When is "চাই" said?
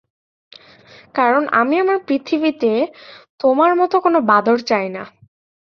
4.69-4.87